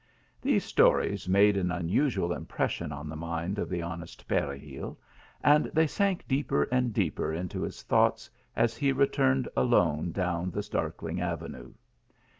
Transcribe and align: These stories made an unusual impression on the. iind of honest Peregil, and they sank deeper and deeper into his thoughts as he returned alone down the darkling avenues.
These 0.41 0.65
stories 0.65 1.29
made 1.29 1.55
an 1.57 1.69
unusual 1.71 2.33
impression 2.33 2.91
on 2.91 3.07
the. 3.07 3.15
iind 3.15 3.59
of 3.59 3.71
honest 3.83 4.27
Peregil, 4.27 4.97
and 5.43 5.65
they 5.73 5.85
sank 5.85 6.27
deeper 6.27 6.63
and 6.71 6.91
deeper 6.91 7.31
into 7.31 7.61
his 7.61 7.83
thoughts 7.83 8.27
as 8.55 8.75
he 8.75 8.91
returned 8.91 9.47
alone 9.55 10.11
down 10.11 10.49
the 10.49 10.63
darkling 10.71 11.21
avenues. 11.21 11.75